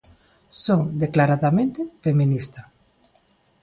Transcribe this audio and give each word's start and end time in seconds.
Son 0.65 0.81
declaradamente 1.03 1.79
feminista. 2.05 2.61